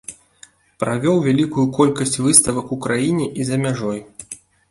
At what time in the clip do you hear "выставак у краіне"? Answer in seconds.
2.25-3.27